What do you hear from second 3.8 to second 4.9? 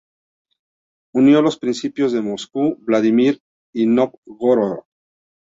Nóvgorod.